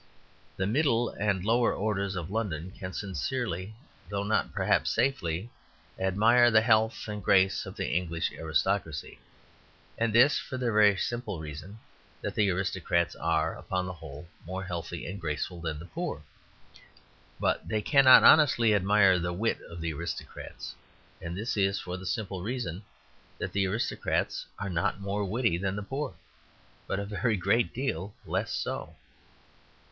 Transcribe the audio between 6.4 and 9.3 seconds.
the health and grace of the English aristocracy.